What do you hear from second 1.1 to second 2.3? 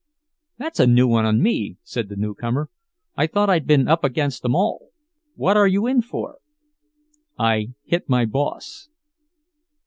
on me," said the